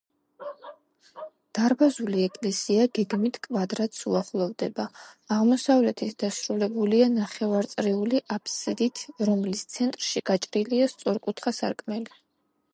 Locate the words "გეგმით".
2.99-3.37